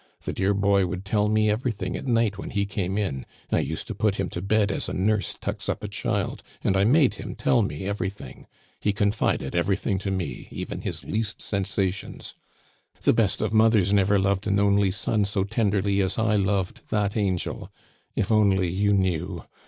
[0.23, 3.85] The dear boy would tell me everything at night when he came in; I used
[3.85, 7.13] to put him to bed as a nurse tucks up a child, and I made
[7.21, 8.47] him tell me everything.
[8.79, 12.33] He confided everything to me, even his least sensations!
[13.03, 17.15] "The best of mothers never loved an only son so tenderly as I loved that
[17.15, 17.69] angel!
[18.15, 19.43] If only you knew!